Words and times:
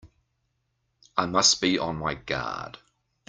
I 1.15 1.27
must 1.27 1.61
be 1.61 1.77
on 1.77 1.97
my 1.97 2.15
guard! 2.15 2.79